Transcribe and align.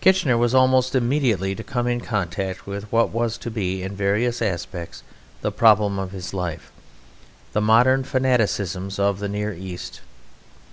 Kitchener 0.00 0.36
was 0.36 0.52
almost 0.52 0.96
immediately 0.96 1.54
to 1.54 1.62
come 1.62 1.86
in 1.86 2.00
contact 2.00 2.66
with 2.66 2.90
what 2.90 3.10
was 3.10 3.38
to 3.38 3.52
be, 3.52 3.84
in 3.84 3.94
various 3.94 4.42
aspects, 4.42 5.04
the 5.42 5.52
problem 5.52 5.96
of 5.96 6.10
his 6.10 6.34
life 6.34 6.72
the 7.52 7.60
modern 7.60 8.02
fanaticisms 8.02 8.98
of 8.98 9.20
the 9.20 9.28
Near 9.28 9.52
East. 9.52 10.00